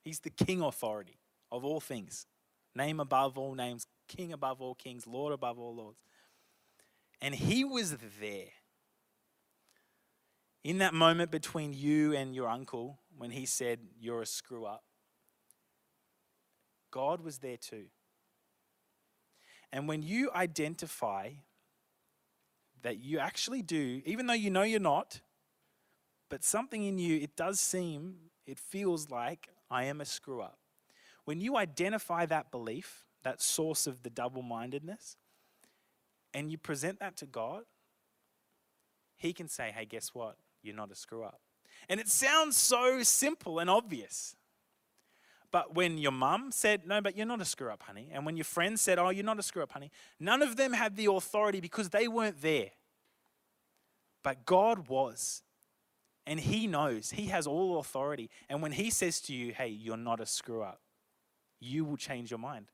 [0.05, 1.19] He's the King authority
[1.51, 2.27] of all things.
[2.77, 5.99] Name above all names, King above all kings, Lord above all lords.
[7.21, 8.53] And He was there.
[10.65, 14.85] In that moment between you and your uncle, when he said, You're a screw up,
[16.91, 17.87] God was there too.
[19.73, 21.31] And when you identify
[22.83, 25.21] that you actually do, even though you know you're not,
[26.31, 30.59] but something in you, it does seem, it feels like I am a screw up.
[31.25, 35.17] When you identify that belief, that source of the double mindedness,
[36.35, 37.63] and you present that to God,
[39.17, 40.37] He can say, hey, guess what?
[40.63, 41.41] You're not a screw up.
[41.89, 44.37] And it sounds so simple and obvious.
[45.51, 48.37] But when your mum said, no, but you're not a screw up, honey, and when
[48.37, 51.07] your friends said, oh, you're not a screw up, honey, none of them had the
[51.07, 52.71] authority because they weren't there.
[54.23, 55.43] But God was.
[56.27, 58.29] And He knows, He has all authority.
[58.51, 60.81] And when He says to you, hey, you're not a screw up,
[61.59, 62.67] you will change your mind.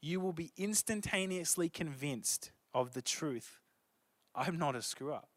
[0.00, 3.60] You will be instantaneously convinced of the truth
[4.34, 5.28] I'm not a screw up.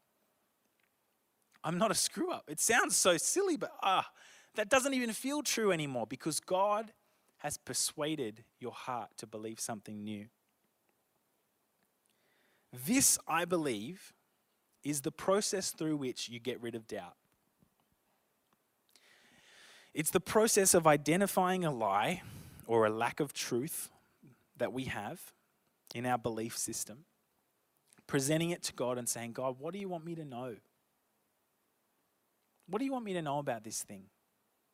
[1.64, 2.44] I'm not a screw up.
[2.48, 4.08] It sounds so silly, but ah,
[4.54, 6.92] that doesn't even feel true anymore because God
[7.38, 10.26] has persuaded your heart to believe something new.
[12.86, 14.12] This, I believe,
[14.82, 17.16] is the process through which you get rid of doubt.
[19.94, 22.22] It's the process of identifying a lie
[22.66, 23.90] or a lack of truth
[24.56, 25.32] that we have
[25.94, 27.04] in our belief system,
[28.14, 30.54] presenting it to God and saying, God, what do you want me to know?
[32.68, 34.04] What do you want me to know about this thing?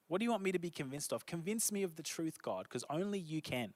[0.09, 1.25] What do you want me to be convinced of?
[1.25, 3.73] Convince me of the truth, God, because only you can.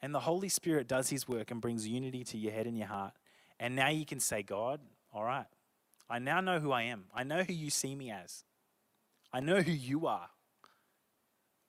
[0.00, 2.86] And the Holy Spirit does his work and brings unity to your head and your
[2.86, 3.12] heart.
[3.60, 4.80] And now you can say, God,
[5.12, 5.44] all right,
[6.08, 7.04] I now know who I am.
[7.14, 8.42] I know who you see me as.
[9.34, 10.30] I know who you are.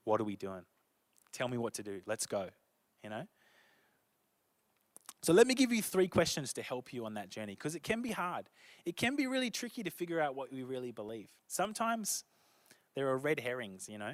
[0.05, 0.63] What are we doing?
[1.33, 1.99] Tell me what to do.
[2.05, 2.47] Let's go.
[3.03, 3.27] You know?
[5.21, 7.83] So let me give you three questions to help you on that journey because it
[7.83, 8.49] can be hard.
[8.85, 11.29] It can be really tricky to figure out what we really believe.
[11.47, 12.23] Sometimes
[12.95, 14.13] there are red herrings, you know.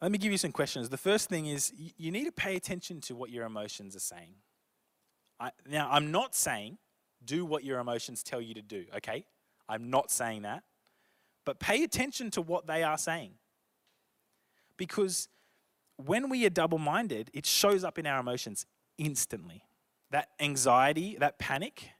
[0.00, 0.88] Let me give you some questions.
[0.88, 4.34] The first thing is you need to pay attention to what your emotions are saying.
[5.38, 6.78] I, now, I'm not saying
[7.24, 9.24] do what your emotions tell you to do, okay?
[9.68, 10.62] I'm not saying that.
[11.44, 13.32] But pay attention to what they are saying.
[14.76, 15.28] Because
[16.06, 18.66] when we are double minded, it shows up in our emotions
[18.98, 19.64] instantly.
[20.10, 21.90] That anxiety, that panic,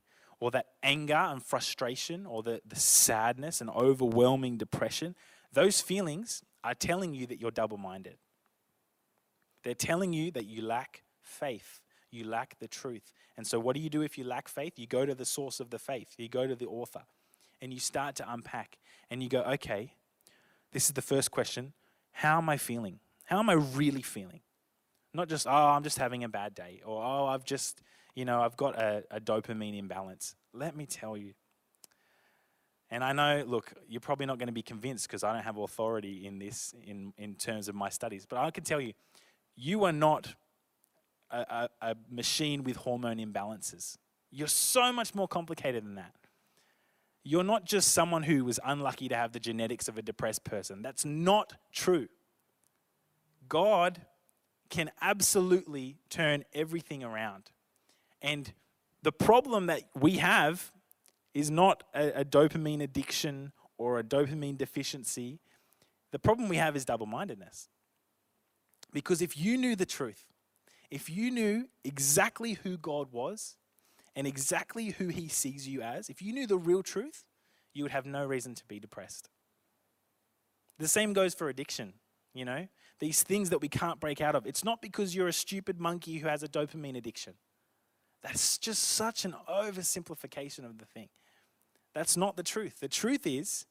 [0.40, 5.14] or that anger and frustration or the, the sadness and overwhelming depression,
[5.53, 8.16] those feelings are telling you that you're double minded.
[9.62, 11.80] They're telling you that you lack faith,
[12.11, 13.12] you lack the truth.
[13.36, 14.78] And so, what do you do if you lack faith?
[14.78, 17.03] You go to the source of the faith, you go to the author,
[17.61, 18.78] and you start to unpack.
[19.11, 19.94] And you go, okay,
[20.72, 21.74] this is the first question
[22.12, 23.01] How am I feeling?
[23.30, 24.40] How am I really feeling?
[25.14, 27.80] Not just, oh, I'm just having a bad day, or oh, I've just,
[28.14, 30.34] you know, I've got a, a dopamine imbalance.
[30.52, 31.34] Let me tell you,
[32.90, 35.56] And I know, look, you're probably not going to be convinced because I don't have
[35.56, 38.94] authority in this in, in terms of my studies, but I can tell you,
[39.56, 40.34] you are not
[41.30, 43.96] a, a, a machine with hormone imbalances.
[44.32, 46.14] You're so much more complicated than that.
[47.22, 50.82] You're not just someone who was unlucky to have the genetics of a depressed person.
[50.82, 52.08] That's not true.
[53.51, 54.01] God
[54.70, 57.51] can absolutely turn everything around.
[58.22, 58.55] And
[59.03, 60.72] the problem that we have
[61.34, 65.40] is not a, a dopamine addiction or a dopamine deficiency.
[66.12, 67.68] The problem we have is double mindedness.
[68.92, 70.24] Because if you knew the truth,
[70.90, 73.57] if you knew exactly who God was
[74.16, 77.24] and exactly who He sees you as, if you knew the real truth,
[77.72, 79.28] you would have no reason to be depressed.
[80.78, 81.94] The same goes for addiction,
[82.34, 82.66] you know?
[82.98, 84.46] These things that we can't break out of.
[84.46, 87.34] It's not because you're a stupid monkey who has a dopamine addiction.
[88.22, 91.08] That's just such an oversimplification of the thing.
[91.94, 92.80] That's not the truth.
[92.80, 93.66] The truth is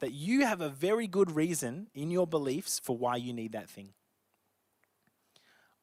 [0.00, 3.70] that you have a very good reason in your beliefs for why you need that
[3.70, 3.90] thing.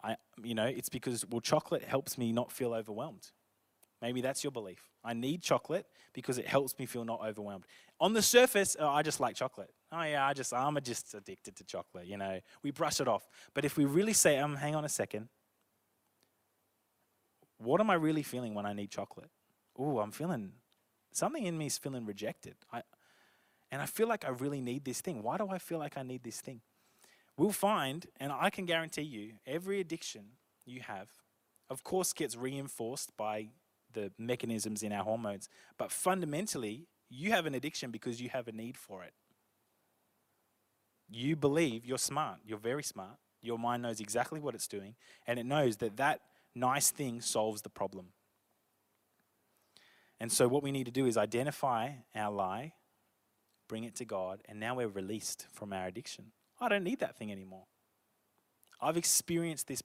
[0.03, 3.31] I, you know, it's because, well, chocolate helps me not feel overwhelmed.
[4.01, 4.81] Maybe that's your belief.
[5.03, 7.65] I need chocolate because it helps me feel not overwhelmed.
[7.99, 9.71] On the surface, oh, I just like chocolate.
[9.91, 12.07] Oh yeah, I just I'm just addicted to chocolate.
[12.07, 13.27] You know, we brush it off.
[13.53, 15.27] But if we really say, um, hang on a second,
[17.57, 19.29] what am I really feeling when I need chocolate?
[19.77, 20.53] Oh, I'm feeling
[21.11, 22.55] something in me is feeling rejected.
[22.71, 22.83] I,
[23.71, 25.21] and I feel like I really need this thing.
[25.21, 26.61] Why do I feel like I need this thing?
[27.37, 30.31] We'll find, and I can guarantee you, every addiction
[30.65, 31.07] you have,
[31.69, 33.49] of course, gets reinforced by
[33.93, 35.49] the mechanisms in our hormones.
[35.77, 39.13] But fundamentally, you have an addiction because you have a need for it.
[41.09, 43.17] You believe you're smart, you're very smart.
[43.41, 46.21] Your mind knows exactly what it's doing, and it knows that that
[46.53, 48.07] nice thing solves the problem.
[50.19, 52.73] And so, what we need to do is identify our lie,
[53.69, 56.31] bring it to God, and now we're released from our addiction.
[56.59, 57.63] I don't need that thing anymore.
[58.81, 59.81] I've experienced this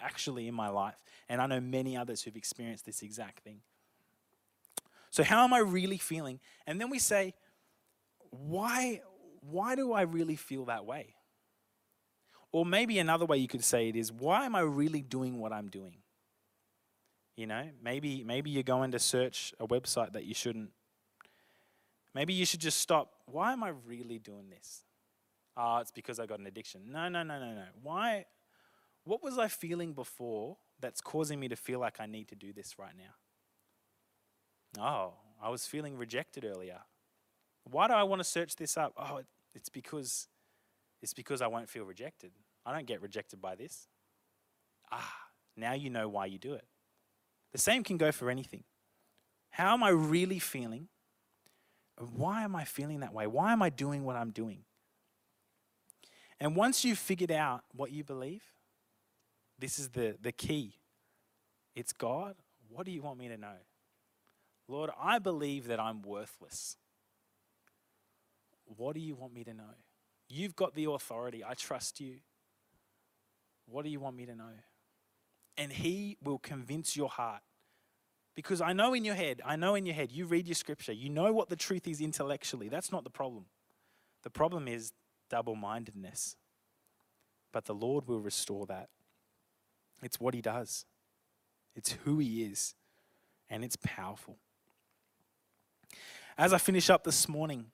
[0.00, 0.96] actually in my life,
[1.28, 3.60] and I know many others who've experienced this exact thing.
[5.10, 6.40] So, how am I really feeling?
[6.66, 7.34] And then we say,
[8.30, 9.00] why,
[9.40, 11.14] why do I really feel that way?
[12.52, 15.52] Or maybe another way you could say it is, why am I really doing what
[15.52, 15.96] I'm doing?
[17.36, 20.70] You know, maybe maybe you're going to search a website that you shouldn't.
[22.14, 23.12] Maybe you should just stop.
[23.26, 24.84] Why am I really doing this?
[25.54, 26.82] Ah, oh, it's because I got an addiction.
[26.90, 27.64] No, no, no, no, no.
[27.82, 28.24] Why?
[29.06, 32.52] What was I feeling before that's causing me to feel like I need to do
[32.52, 34.82] this right now?
[34.84, 36.80] Oh, I was feeling rejected earlier.
[37.70, 38.92] Why do I want to search this up?
[38.96, 39.20] Oh,
[39.54, 40.26] it's because
[41.02, 42.32] it's because I won't feel rejected.
[42.64, 43.86] I don't get rejected by this.
[44.90, 45.14] Ah,
[45.56, 46.64] now you know why you do it.
[47.52, 48.64] The same can go for anything.
[49.50, 50.88] How am I really feeling?
[51.96, 53.28] Why am I feeling that way?
[53.28, 54.64] Why am I doing what I'm doing?
[56.40, 58.42] And once you've figured out what you believe,
[59.58, 60.74] this is the, the key.
[61.74, 62.36] It's God,
[62.68, 63.58] what do you want me to know?
[64.68, 66.76] Lord, I believe that I'm worthless.
[68.64, 69.74] What do you want me to know?
[70.28, 71.44] You've got the authority.
[71.44, 72.16] I trust you.
[73.66, 74.52] What do you want me to know?
[75.56, 77.42] and He will convince your heart.
[78.34, 80.92] Because I know in your head, I know in your head, you read your scripture,
[80.92, 82.68] you know what the truth is intellectually.
[82.68, 83.46] That's not the problem.
[84.22, 84.92] The problem is
[85.30, 86.36] double mindedness.
[87.52, 88.90] But the Lord will restore that.
[90.02, 90.84] It's what He does,
[91.74, 92.74] it's who He is,
[93.48, 94.36] and it's powerful.
[96.38, 97.66] As I finish up this morning,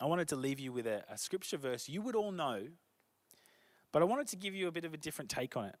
[0.00, 2.62] I wanted to leave you with a, a scripture verse you would all know,
[3.92, 5.76] but I wanted to give you a bit of a different take on it.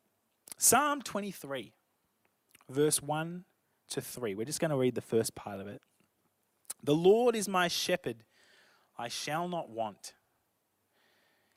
[0.58, 1.72] Psalm 23,
[2.68, 3.44] verse 1
[3.90, 4.34] to 3.
[4.34, 5.80] We're just going to read the first part of it.
[6.82, 8.24] The Lord is my shepherd,
[8.98, 10.14] I shall not want.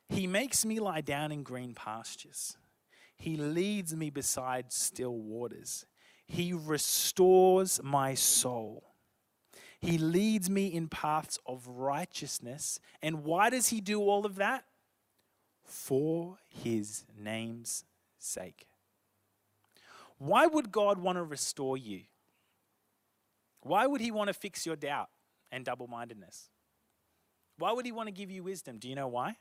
[0.10, 2.58] He makes me lie down in green pastures.
[3.24, 5.86] He leads me beside still waters.
[6.28, 8.84] He restores my soul.
[9.80, 12.82] He leads me in paths of righteousness.
[13.02, 14.66] And why does he do all of that?
[15.64, 17.86] For his name's
[18.20, 18.68] sake.
[20.18, 22.02] Why would God want to restore you?
[23.62, 25.08] Why would He want to fix your doubt
[25.50, 26.50] and double mindedness?
[27.58, 28.80] Why would He want to give you wisdom?
[28.80, 29.38] Do you know why?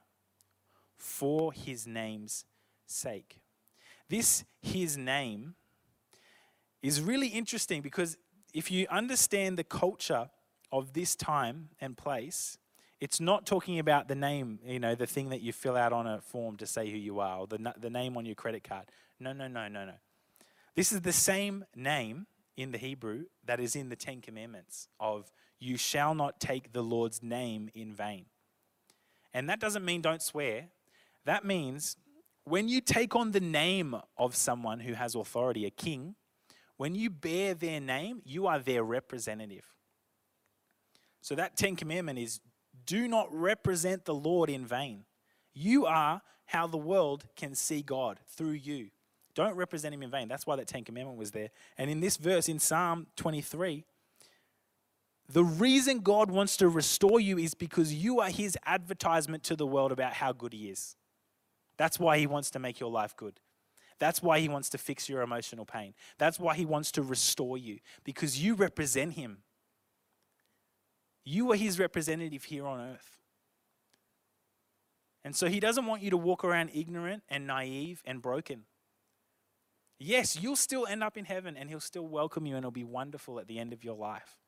[0.97, 2.45] For His name's
[2.87, 3.42] sake.
[4.13, 5.55] This His name
[6.83, 8.19] is really interesting because
[8.53, 10.29] if you understand the culture
[10.71, 12.59] of this time and place,
[13.01, 16.07] it's not talking about the name, you know, the thing that you fill out on
[16.07, 18.85] a form to say who you are, or the, the name on your credit card.
[19.19, 19.95] No, no, no, no, no.
[20.75, 25.33] This is the same name in the Hebrew that is in the Ten Commandments of
[25.59, 28.27] you shall not take the Lord's name in vain.
[29.33, 30.67] And that doesn't mean don't swear.
[31.25, 31.97] That means
[32.45, 36.15] when you take on the name of someone who has authority, a king,
[36.77, 39.65] when you bear their name, you are their representative.
[41.21, 42.41] So that Ten Commandment is
[42.85, 45.05] do not represent the Lord in vain.
[45.55, 48.89] You are how the world can see God through you.
[49.35, 50.29] Don't represent him in vain.
[50.29, 51.51] That's why that Ten Commandment was there.
[51.79, 53.85] And in this verse, in Psalm 23,
[55.29, 59.67] the reason God wants to restore you is because you are his advertisement to the
[59.67, 60.97] world about how good he is.
[61.83, 63.41] That's why he wants to make your life good.
[63.99, 65.95] That's why he wants to fix your emotional pain.
[66.17, 69.39] That's why he wants to restore you because you represent him.
[71.25, 73.19] You are his representative here on earth.
[75.25, 78.63] And so he doesn't want you to walk around ignorant and naive and broken.
[79.99, 82.85] Yes, you'll still end up in heaven and he'll still welcome you and it'll be
[82.85, 84.39] wonderful at the end of your life.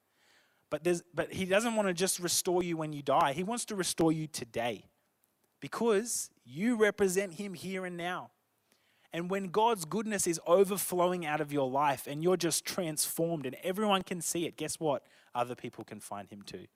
[0.70, 3.64] But, there's, but he doesn't want to just restore you when you die, he wants
[3.64, 4.84] to restore you today
[5.64, 8.28] because you represent him here and now.
[9.14, 13.56] And when God's goodness is overflowing out of your life and you're just transformed and
[13.64, 15.06] everyone can see it, guess what?
[15.34, 16.66] Other people can find him too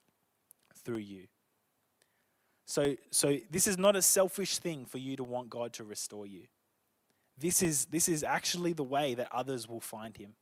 [0.74, 1.24] through you.
[2.64, 6.26] So, so this is not a selfish thing for you to want God to restore
[6.26, 6.44] you.
[7.36, 10.32] This is, this is actually the way that others will find him.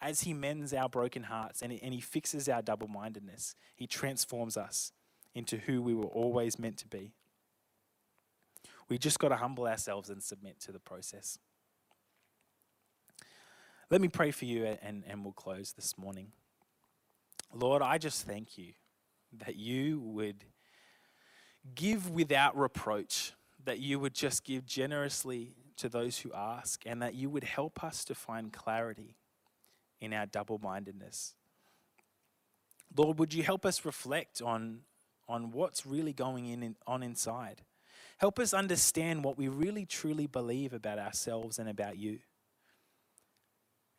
[0.00, 4.56] As he mends our broken hearts and, and he fixes our double mindedness, he transforms
[4.56, 4.92] us
[5.36, 7.12] into who we were always meant to be.
[8.88, 11.38] We just got to humble ourselves and submit to the process.
[13.90, 16.32] Let me pray for you and, and we'll close this morning.
[17.54, 18.72] Lord, I just thank you
[19.44, 20.44] that you would
[21.74, 23.32] give without reproach,
[23.62, 27.84] that you would just give generously to those who ask, and that you would help
[27.84, 29.16] us to find clarity
[30.00, 31.34] in our double mindedness.
[32.96, 34.80] Lord, would you help us reflect on,
[35.28, 37.62] on what's really going in, in, on inside?
[38.18, 42.20] Help us understand what we really truly believe about ourselves and about you.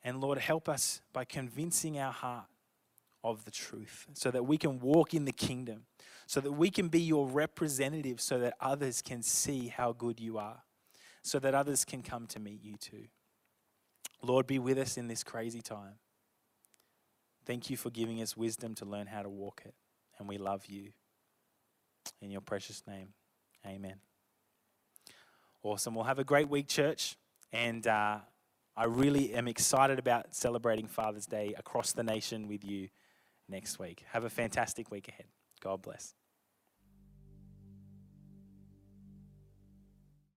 [0.03, 2.45] And Lord, help us by convincing our heart
[3.23, 5.84] of the truth so that we can walk in the kingdom,
[6.25, 10.38] so that we can be your representative, so that others can see how good you
[10.38, 10.63] are,
[11.23, 13.05] so that others can come to meet you too.
[14.21, 15.95] Lord, be with us in this crazy time.
[17.45, 19.75] Thank you for giving us wisdom to learn how to walk it,
[20.17, 20.91] and we love you.
[22.22, 23.10] In your precious name,
[23.66, 23.95] amen.
[25.64, 25.95] Awesome.
[25.95, 27.18] We'll have a great week, church,
[27.51, 28.20] and uh,
[28.76, 32.89] I really am excited about celebrating Father's Day across the nation with you
[33.49, 34.03] next week.
[34.12, 35.26] Have a fantastic week ahead.
[35.62, 36.14] God bless.